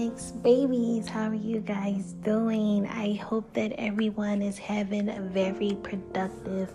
Phoenix 0.00 0.30
babies. 0.30 1.06
How 1.06 1.28
are 1.28 1.34
you 1.34 1.60
guys 1.60 2.14
doing? 2.24 2.86
I 2.86 3.16
hope 3.22 3.52
that 3.52 3.72
everyone 3.72 4.40
is 4.40 4.56
having 4.56 5.10
a 5.10 5.20
very 5.20 5.76
productive 5.82 6.72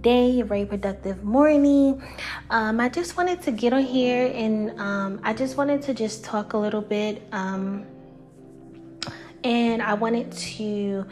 day, 0.00 0.40
a 0.40 0.44
very 0.44 0.66
productive 0.66 1.22
morning. 1.22 2.02
Um, 2.50 2.80
I 2.80 2.88
just 2.88 3.16
wanted 3.16 3.40
to 3.42 3.52
get 3.52 3.72
on 3.72 3.84
here 3.84 4.32
and 4.34 4.76
um, 4.80 5.20
I 5.22 5.32
just 5.32 5.56
wanted 5.56 5.80
to 5.82 5.94
just 5.94 6.24
talk 6.24 6.54
a 6.54 6.58
little 6.58 6.80
bit. 6.80 7.22
Um, 7.30 7.86
and 9.44 9.80
I 9.80 9.94
wanted 9.94 10.32
to 10.32 11.06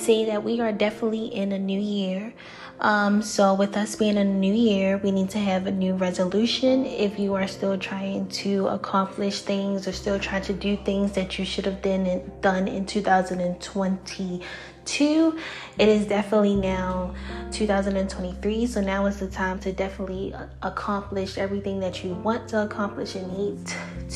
say 0.00 0.24
that 0.26 0.42
we 0.42 0.60
are 0.60 0.72
definitely 0.72 1.26
in 1.26 1.52
a 1.52 1.58
new 1.58 1.78
year. 1.78 2.32
Um, 2.80 3.20
so, 3.20 3.52
with 3.52 3.76
us 3.76 3.94
being 3.94 4.16
a 4.16 4.24
new 4.24 4.54
year, 4.54 4.96
we 4.96 5.10
need 5.10 5.28
to 5.30 5.38
have 5.38 5.66
a 5.66 5.70
new 5.70 5.94
resolution. 5.94 6.86
If 6.86 7.18
you 7.18 7.34
are 7.34 7.46
still 7.46 7.76
trying 7.76 8.28
to 8.28 8.68
accomplish 8.68 9.42
things 9.42 9.86
or 9.86 9.92
still 9.92 10.18
trying 10.18 10.44
to 10.44 10.54
do 10.54 10.78
things 10.78 11.12
that 11.12 11.38
you 11.38 11.44
should 11.44 11.66
have 11.66 11.82
done 11.82 12.22
done 12.40 12.68
in 12.68 12.86
2022, 12.86 15.38
it 15.78 15.88
is 15.88 16.06
definitely 16.06 16.56
now 16.56 17.14
2023. 17.52 18.66
So, 18.66 18.80
now 18.80 19.04
is 19.04 19.20
the 19.20 19.28
time 19.28 19.60
to 19.60 19.72
definitely 19.72 20.34
accomplish 20.62 21.36
everything 21.36 21.80
that 21.80 22.02
you 22.02 22.14
want 22.14 22.48
to 22.48 22.62
accomplish 22.62 23.14
and 23.14 23.30
need 23.36 23.58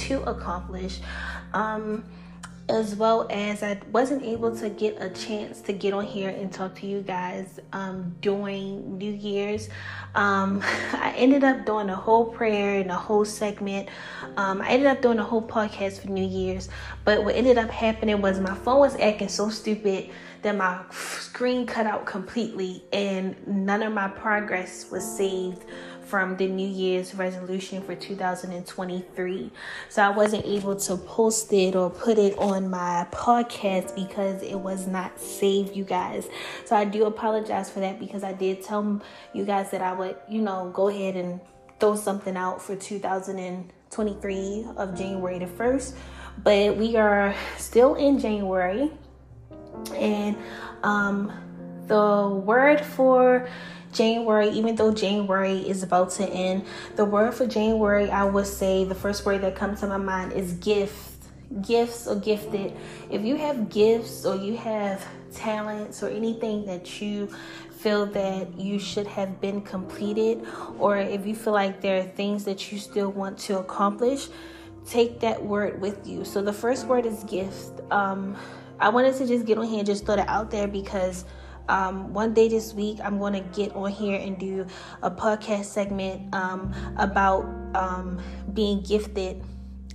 to 0.06 0.22
accomplish. 0.22 1.00
Um, 1.52 2.02
as 2.68 2.96
well 2.96 3.26
as 3.30 3.62
I 3.62 3.78
wasn't 3.92 4.22
able 4.22 4.56
to 4.56 4.70
get 4.70 4.96
a 5.00 5.10
chance 5.10 5.60
to 5.62 5.72
get 5.72 5.92
on 5.92 6.04
here 6.04 6.30
and 6.30 6.50
talk 6.50 6.74
to 6.76 6.86
you 6.86 7.02
guys 7.02 7.60
um, 7.72 8.14
during 8.22 8.96
New 8.96 9.12
Year's. 9.12 9.68
Um, 10.14 10.62
I 10.92 11.12
ended 11.16 11.44
up 11.44 11.66
doing 11.66 11.90
a 11.90 11.96
whole 11.96 12.24
prayer 12.24 12.80
and 12.80 12.90
a 12.90 12.96
whole 12.96 13.24
segment. 13.24 13.90
Um, 14.36 14.62
I 14.62 14.68
ended 14.68 14.86
up 14.86 15.02
doing 15.02 15.18
a 15.18 15.24
whole 15.24 15.42
podcast 15.42 16.00
for 16.00 16.08
New 16.08 16.26
Year's, 16.26 16.70
but 17.04 17.22
what 17.22 17.34
ended 17.34 17.58
up 17.58 17.70
happening 17.70 18.22
was 18.22 18.40
my 18.40 18.54
phone 18.54 18.80
was 18.80 18.96
acting 18.96 19.28
so 19.28 19.50
stupid 19.50 20.10
that 20.40 20.56
my 20.56 20.78
screen 20.90 21.66
cut 21.66 21.86
out 21.86 22.04
completely 22.04 22.84
and 22.92 23.34
none 23.46 23.82
of 23.82 23.92
my 23.92 24.08
progress 24.08 24.90
was 24.90 25.02
saved 25.02 25.64
from 26.14 26.36
the 26.36 26.46
New 26.46 26.68
Year's 26.68 27.12
resolution 27.16 27.82
for 27.82 27.96
2023. 27.96 29.50
So 29.88 30.00
I 30.00 30.10
wasn't 30.10 30.44
able 30.46 30.76
to 30.76 30.96
post 30.96 31.52
it 31.52 31.74
or 31.74 31.90
put 31.90 32.18
it 32.18 32.38
on 32.38 32.70
my 32.70 33.04
podcast 33.10 33.96
because 33.96 34.40
it 34.44 34.54
was 34.54 34.86
not 34.86 35.18
saved, 35.18 35.74
you 35.74 35.82
guys. 35.82 36.28
So 36.66 36.76
I 36.76 36.84
do 36.84 37.06
apologize 37.06 37.68
for 37.68 37.80
that 37.80 37.98
because 37.98 38.22
I 38.22 38.32
did 38.32 38.62
tell 38.62 39.02
you 39.32 39.44
guys 39.44 39.72
that 39.72 39.82
I 39.82 39.92
would, 39.92 40.16
you 40.28 40.40
know, 40.40 40.70
go 40.72 40.86
ahead 40.86 41.16
and 41.16 41.40
throw 41.80 41.96
something 41.96 42.36
out 42.36 42.62
for 42.62 42.76
2023 42.76 44.66
of 44.76 44.96
January 44.96 45.40
the 45.40 45.46
1st. 45.46 45.96
But 46.44 46.76
we 46.76 46.94
are 46.94 47.34
still 47.58 47.96
in 47.96 48.20
January. 48.20 48.92
And 49.96 50.36
um, 50.84 51.32
the 51.88 52.28
word 52.28 52.80
for 52.82 53.48
January, 53.94 54.50
even 54.50 54.74
though 54.74 54.92
January 54.92 55.58
is 55.68 55.82
about 55.82 56.10
to 56.10 56.28
end, 56.28 56.64
the 56.96 57.04
word 57.04 57.34
for 57.34 57.46
January, 57.46 58.10
I 58.10 58.24
would 58.24 58.46
say 58.46 58.84
the 58.84 58.94
first 58.94 59.24
word 59.24 59.40
that 59.42 59.54
comes 59.54 59.80
to 59.80 59.86
my 59.86 59.96
mind 59.96 60.32
is 60.32 60.52
gift. 60.54 61.12
Gifts 61.62 62.08
or 62.08 62.16
gifted. 62.16 62.74
If 63.10 63.22
you 63.22 63.36
have 63.36 63.68
gifts 63.68 64.24
or 64.24 64.34
you 64.34 64.56
have 64.56 65.06
talents 65.32 66.02
or 66.02 66.08
anything 66.08 66.66
that 66.66 67.00
you 67.00 67.28
feel 67.70 68.06
that 68.06 68.58
you 68.58 68.78
should 68.78 69.06
have 69.06 69.40
been 69.40 69.60
completed, 69.60 70.44
or 70.78 70.96
if 70.96 71.26
you 71.26 71.34
feel 71.34 71.52
like 71.52 71.80
there 71.80 72.00
are 72.00 72.02
things 72.02 72.44
that 72.44 72.72
you 72.72 72.78
still 72.78 73.12
want 73.12 73.38
to 73.38 73.58
accomplish, 73.58 74.28
take 74.88 75.20
that 75.20 75.44
word 75.44 75.80
with 75.80 76.06
you. 76.08 76.24
So 76.24 76.42
the 76.42 76.52
first 76.52 76.86
word 76.86 77.06
is 77.06 77.22
gift. 77.24 77.80
Um, 77.92 78.36
I 78.80 78.88
wanted 78.88 79.14
to 79.16 79.26
just 79.26 79.46
get 79.46 79.58
on 79.58 79.66
here 79.66 79.78
and 79.78 79.86
just 79.86 80.06
throw 80.06 80.14
it 80.14 80.28
out 80.28 80.50
there 80.50 80.66
because 80.66 81.24
um, 81.68 82.12
one 82.12 82.34
day 82.34 82.48
this 82.48 82.74
week 82.74 82.98
i'm 83.02 83.18
going 83.18 83.32
to 83.32 83.40
get 83.58 83.74
on 83.74 83.90
here 83.90 84.18
and 84.18 84.38
do 84.38 84.66
a 85.02 85.10
podcast 85.10 85.66
segment 85.66 86.34
um, 86.34 86.72
about 86.96 87.44
um, 87.74 88.20
being 88.52 88.80
gifted. 88.82 89.42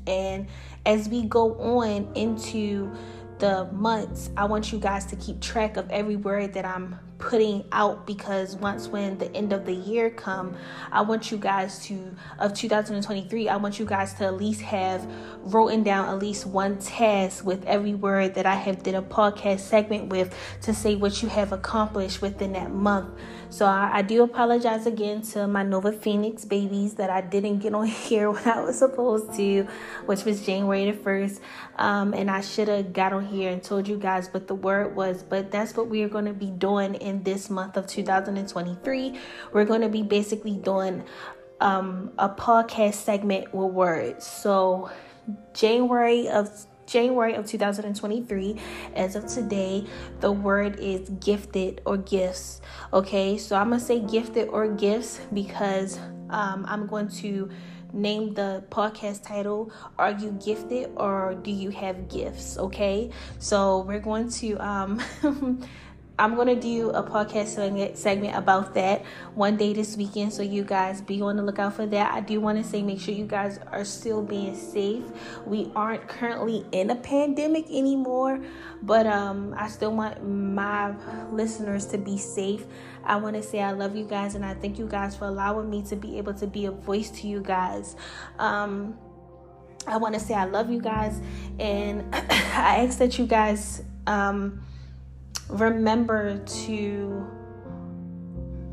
And 0.08 0.48
as 0.86 1.08
we 1.08 1.24
go 1.24 1.54
on 1.60 2.12
into 2.16 2.92
the 3.40 3.66
months 3.72 4.30
i 4.36 4.44
want 4.44 4.72
you 4.74 4.80
guys 4.80 5.06
to 5.06 5.16
keep 5.16 5.40
track 5.40 5.78
of 5.78 5.90
every 5.90 6.18
word 6.18 6.54
that 6.54 6.66
i'm 6.66 7.00
putting 7.20 7.66
out 7.74 8.08
because 8.08 8.56
once 8.56 8.88
when 8.88 9.18
the 9.18 9.32
end 9.36 9.52
of 9.52 9.66
the 9.66 9.74
year 9.74 10.10
come 10.10 10.56
i 10.92 11.02
want 11.02 11.32
you 11.32 11.38
guys 11.38 11.84
to 11.84 12.16
of 12.40 12.54
2023 12.54 13.50
i 13.50 13.58
want 13.58 13.78
you 13.78 13.86
guys 13.86 14.14
to 14.14 14.24
at 14.24 14.36
least 14.36 14.62
have 14.62 15.06
written 15.42 15.84
down 15.84 16.08
at 16.08 16.18
least 16.18 16.46
one 16.46 16.78
task 16.80 17.46
with 17.46 17.64
every 17.66 17.94
word 17.94 18.34
that 18.34 18.46
i 18.46 18.56
have 18.56 18.82
did 18.84 18.96
a 18.96 19.02
podcast 19.02 19.60
segment 19.60 20.08
with 20.08 20.34
to 20.62 20.74
say 20.74 20.96
what 20.96 21.22
you 21.22 21.28
have 21.28 21.52
accomplished 21.52 22.22
within 22.22 22.54
that 22.54 22.72
month 22.72 23.10
so 23.52 23.66
I, 23.66 23.90
I, 23.94 24.02
do 24.04 24.22
apologize 24.22 24.86
again 24.86 25.24
to 25.34 25.48
my 25.48 25.64
Nova 25.64 25.92
Phoenix 25.92 26.46
babies 26.46 26.94
that 26.96 27.10
I 27.10 27.22
didn't 27.22 27.60
get 27.60 27.74
on 27.74 27.88
here 27.88 28.30
when 28.30 28.48
I 28.48 28.62
was 28.62 28.78
supposed 28.78 29.34
to, 29.38 29.68
which 30.06 30.24
was 30.24 30.46
January 30.46 30.92
the 30.92 30.98
1st. 30.98 31.40
Um, 31.78 32.14
and 32.14 32.30
I 32.30 32.42
should 32.42 32.68
have 32.68 32.94
got 32.94 33.12
on 33.12 33.26
here 33.26 33.52
and 33.52 33.64
told 33.64 33.88
you 33.88 33.98
guys 33.98 34.32
what 34.32 34.48
the 34.48 34.54
word 34.54 34.96
was. 34.96 35.24
But 35.24 35.50
that's 35.50 35.76
what 35.76 35.88
we 35.88 36.04
are 36.04 36.10
going 36.10 36.26
to 36.26 36.34
be 36.34 36.52
doing 36.52 36.94
in 37.10 37.24
this 37.24 37.50
month 37.50 37.76
of 37.76 37.88
2023. 37.88 39.20
We're 39.52 39.66
going 39.66 39.82
to 39.82 39.90
be 39.90 40.04
basically 40.04 40.56
doing 40.56 41.04
um, 41.60 42.12
a 42.18 42.30
podcast 42.30 42.96
segment 42.96 43.54
with 43.54 43.72
words. 43.72 44.26
So 44.26 44.90
January 45.54 46.30
of 46.30 46.50
January 46.86 47.36
of 47.36 47.46
2023. 47.46 48.56
As 48.96 49.16
of 49.16 49.28
today, 49.28 49.86
the 50.22 50.32
word 50.32 50.80
is 50.80 51.10
gifted 51.22 51.82
or 51.86 51.98
gifts. 51.98 52.62
Okay, 52.94 53.38
so 53.38 53.56
I'm 53.56 53.70
gonna 53.70 53.80
say 53.80 54.00
gifted 54.00 54.50
or 54.50 54.68
gifts 54.68 55.22
because 55.34 56.00
um, 56.30 56.66
I'm 56.68 56.88
going 56.88 57.10
to 57.22 57.50
name 57.94 58.34
the 58.34 58.64
podcast 58.70 59.24
title 59.24 59.72
Are 59.98 60.12
You 60.12 60.38
Gifted 60.44 60.92
or 60.96 61.36
Do 61.36 61.52
You 61.52 61.70
Have 61.72 62.08
Gifts? 62.08 62.58
Okay, 62.58 63.10
so 63.40 63.82
we're 63.82 64.00
going 64.00 64.30
to 64.30 64.56
um, 64.56 65.02
I'm 66.20 66.36
going 66.36 66.48
to 66.48 66.60
do 66.60 66.90
a 66.90 67.02
podcast 67.02 67.96
segment 67.96 68.36
about 68.36 68.74
that 68.74 69.06
one 69.36 69.56
day 69.56 69.72
this 69.72 69.96
weekend. 69.96 70.34
So, 70.34 70.44
you 70.44 70.64
guys 70.64 71.02
be 71.02 71.22
on 71.22 71.38
the 71.38 71.44
lookout 71.44 71.76
for 71.76 71.86
that. 71.86 72.14
I 72.14 72.20
do 72.20 72.42
want 72.42 72.62
to 72.62 72.64
say 72.64 72.84
make 72.84 73.00
sure 73.00 73.14
you 73.14 73.26
guys 73.26 73.60
are 73.72 73.86
still 73.86 74.22
being 74.22 74.54
safe. 74.54 75.04
We 75.46 75.72
aren't 75.76 76.08
currently 76.10 76.66
in 76.74 76.90
a 76.90 76.96
pandemic 76.96 77.68
anymore, 77.72 78.42
but 78.82 79.08
um, 79.08 79.56
I 79.58 79.70
still 79.70 79.96
want 79.96 80.22
my 80.28 80.94
listeners 81.32 81.86
to 81.88 81.98
be 81.98 82.18
safe. 82.18 82.66
I 83.06 83.16
want 83.16 83.38
to 83.38 83.42
say 83.42 83.62
I 83.62 83.72
love 83.72 83.96
you 83.96 84.06
guys 84.06 84.36
and 84.36 84.46
I 84.46 84.54
thank 84.56 84.78
you 84.78 84.88
guys 84.88 85.16
for 85.16 85.26
allowing 85.26 85.70
me 85.70 85.84
to 85.84 85.96
be 85.96 86.18
able 86.18 86.34
to 86.34 86.48
be 86.48 86.66
a 86.66 86.72
voice 86.72 87.10
to 87.12 87.28
you 87.28 87.42
guys. 87.42 87.96
Um, 88.38 88.98
I 89.88 89.98
want 89.98 90.14
to 90.16 90.20
say 90.20 90.34
I 90.34 90.46
love 90.46 90.70
you 90.70 90.82
guys 90.82 91.20
and 91.60 92.04
I 92.14 92.86
ask 92.86 93.00
that 93.00 93.18
you 93.18 93.26
guys. 93.26 93.84
Um, 94.06 94.62
remember 95.50 96.38
to 96.38 97.28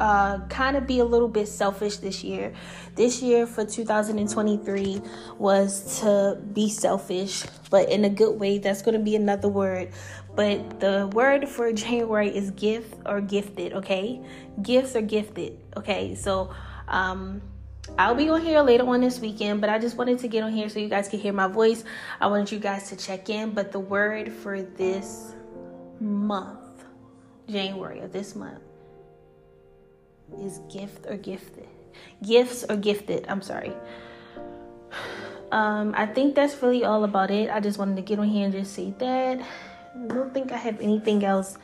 uh, 0.00 0.40
kind 0.48 0.76
of 0.76 0.86
be 0.86 0.98
a 0.98 1.04
little 1.04 1.28
bit 1.28 1.48
selfish 1.48 1.96
this 1.98 2.22
year. 2.22 2.52
This 2.94 3.22
year 3.22 3.46
for 3.46 3.64
2023 3.64 5.00
was 5.38 6.00
to 6.00 6.38
be 6.52 6.68
selfish, 6.68 7.44
but 7.70 7.88
in 7.88 8.04
a 8.04 8.10
good 8.10 8.38
way. 8.38 8.58
That's 8.58 8.82
going 8.82 8.96
to 8.96 9.02
be 9.02 9.16
another 9.16 9.48
word. 9.48 9.90
But 10.34 10.80
the 10.80 11.10
word 11.12 11.48
for 11.48 11.72
January 11.84 12.28
is 12.28 12.50
gift 12.50 12.94
or 13.06 13.20
gifted, 13.20 13.72
okay? 13.72 14.20
Gifts 14.62 14.94
are 14.96 15.02
gifted, 15.02 15.58
okay? 15.76 16.14
So, 16.14 16.50
um, 16.88 17.42
I'll 17.98 18.16
be 18.16 18.28
on 18.28 18.42
here 18.42 18.60
later 18.62 18.86
on 18.88 19.00
this 19.00 19.20
weekend, 19.20 19.60
but 19.60 19.70
I 19.70 19.78
just 19.78 19.96
wanted 19.96 20.18
to 20.18 20.28
get 20.28 20.42
on 20.42 20.52
here 20.52 20.68
so 20.68 20.80
you 20.80 20.88
guys 20.88 21.08
can 21.08 21.20
hear 21.20 21.32
my 21.32 21.46
voice. 21.46 21.84
I 22.20 22.26
wanted 22.26 22.50
you 22.50 22.58
guys 22.58 22.88
to 22.88 22.96
check 22.96 23.30
in, 23.30 23.52
but 23.52 23.70
the 23.70 23.78
word 23.78 24.32
for 24.32 24.60
this 24.60 25.32
month 26.00 26.65
January 27.48 28.00
of 28.00 28.12
this 28.12 28.34
month 28.34 28.62
is 30.40 30.60
gift 30.72 31.06
or 31.06 31.16
gifted. 31.16 31.68
Gifts 32.26 32.64
or 32.68 32.76
gifted. 32.76 33.26
I'm 33.28 33.42
sorry. 33.42 33.72
Um, 35.52 35.94
I 35.96 36.06
think 36.06 36.34
that's 36.34 36.60
really 36.62 36.84
all 36.84 37.04
about 37.04 37.30
it. 37.30 37.50
I 37.50 37.60
just 37.60 37.78
wanted 37.78 37.96
to 37.96 38.02
get 38.02 38.18
on 38.18 38.28
here 38.28 38.44
and 38.44 38.52
just 38.52 38.74
say 38.74 38.92
that. 38.98 39.40
I 39.40 40.06
don't 40.08 40.34
think 40.34 40.52
I 40.52 40.56
have 40.56 40.80
anything 40.80 41.24
else 41.24 41.56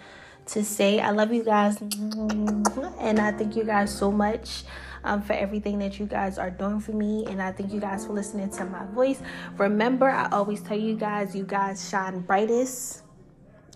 to 0.46 0.64
say. 0.64 1.00
I 1.00 1.10
love 1.10 1.32
you 1.32 1.44
guys, 1.44 1.80
and 1.80 3.18
I 3.18 3.32
thank 3.32 3.56
you 3.56 3.64
guys 3.64 3.94
so 3.94 4.10
much 4.10 4.64
um, 5.04 5.20
for 5.22 5.32
everything 5.32 5.78
that 5.80 5.98
you 5.98 6.06
guys 6.06 6.38
are 6.38 6.50
doing 6.50 6.80
for 6.80 6.92
me. 6.92 7.26
And 7.26 7.42
I 7.42 7.52
thank 7.52 7.72
you 7.72 7.80
guys 7.80 8.06
for 8.06 8.12
listening 8.12 8.50
to 8.50 8.64
my 8.64 8.84
voice. 8.86 9.20
Remember, 9.58 10.08
I 10.08 10.28
always 10.30 10.62
tell 10.62 10.78
you 10.78 10.96
guys, 10.96 11.34
you 11.34 11.44
guys 11.44 11.88
shine 11.88 12.20
brightest 12.20 13.02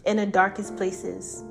in 0.04 0.16
the 0.18 0.26
darkest 0.26 0.76
places. 0.76 1.42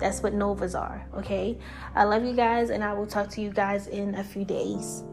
That's 0.00 0.22
what 0.22 0.32
novas 0.32 0.74
are, 0.74 1.06
okay? 1.14 1.58
I 1.94 2.04
love 2.04 2.24
you 2.24 2.32
guys, 2.32 2.70
and 2.70 2.82
I 2.82 2.94
will 2.94 3.06
talk 3.06 3.28
to 3.30 3.40
you 3.40 3.50
guys 3.50 3.86
in 3.86 4.14
a 4.14 4.24
few 4.24 4.44
days. 4.44 5.04